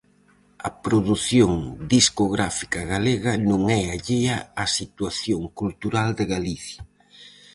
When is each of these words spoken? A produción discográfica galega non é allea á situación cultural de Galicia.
A 0.67 0.69
produción 0.85 1.51
discográfica 1.95 2.79
galega 2.93 3.33
non 3.49 3.61
é 3.79 3.81
allea 3.95 4.37
á 4.61 4.65
situación 4.79 5.41
cultural 5.59 6.09
de 6.19 6.25
Galicia. 6.33 6.81